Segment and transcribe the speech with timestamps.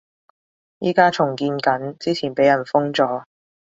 [0.79, 3.25] 而家重建緊，之前畀人封咗